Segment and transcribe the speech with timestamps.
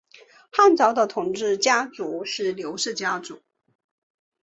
[0.51, 3.43] 汉朝的统治家族是刘氏家族。